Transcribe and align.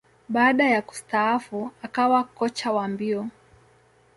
Baada 0.29 0.63
ya 0.69 0.81
kustaafu, 0.81 1.71
akawa 1.81 2.23
kocha 2.23 2.71
wa 2.71 2.87
mbio. 2.87 3.27